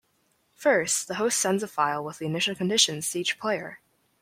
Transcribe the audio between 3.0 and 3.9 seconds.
to each player.